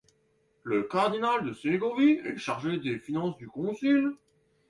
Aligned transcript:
Le 0.63 0.81
cardinal 0.81 1.45
de 1.45 1.53
Ségovie 1.53 2.19
est 2.25 2.35
chargé 2.37 2.79
des 2.79 2.97
finances 2.97 3.37
du 3.37 3.47
concile. 3.47 4.13